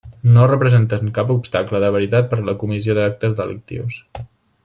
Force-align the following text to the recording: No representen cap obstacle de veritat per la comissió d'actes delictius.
No 0.35 0.45
representen 0.51 1.11
cap 1.17 1.33
obstacle 1.33 1.81
de 1.83 1.91
veritat 1.97 2.33
per 2.33 2.41
la 2.49 2.57
comissió 2.65 2.97
d'actes 3.01 3.39
delictius. 3.43 4.01